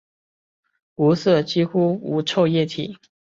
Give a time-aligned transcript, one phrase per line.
[0.95, 2.97] 无色几乎无臭液体。